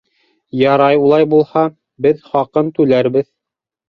[0.59, 1.63] —Ярай улай булһа,
[2.05, 3.29] беҙ хаҡын түләрбеҙ.